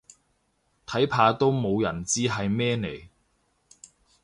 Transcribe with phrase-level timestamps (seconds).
[0.87, 3.07] 睇怕都冇人知係咩嚟